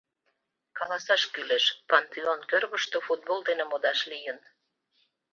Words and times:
Каласаш 0.77 1.23
кӱлеш: 1.33 1.65
пантеон 1.89 2.39
кӧргыштӧ 2.49 2.97
футбол 3.05 3.39
дене 3.49 3.63
модаш 3.71 3.99
лийын. 4.11 4.37